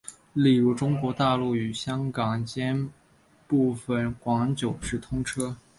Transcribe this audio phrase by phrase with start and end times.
[0.33, 2.89] 例如中国大陆与香港间
[3.45, 5.55] 部分广九直通车。